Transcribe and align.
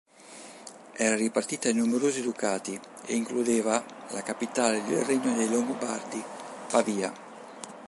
Era 0.97 1.13
ripartita 1.15 1.69
in 1.69 1.77
numerosi 1.77 2.23
ducati 2.23 2.73
e 3.05 3.13
includeva 3.13 3.85
la 4.09 4.23
capitale 4.23 4.81
del 4.83 5.05
regno 5.05 5.35
dei 5.35 5.47
Longobardi, 5.47 6.23
Pavia. 6.71 7.13